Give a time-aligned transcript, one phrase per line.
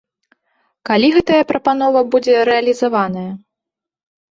[0.89, 3.29] Калі гэтая прапанова будзе рэалізаваная?